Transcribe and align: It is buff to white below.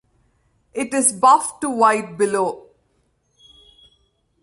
It 0.73 0.95
is 0.95 1.13
buff 1.13 1.59
to 1.59 1.69
white 1.69 2.17
below. 2.17 2.71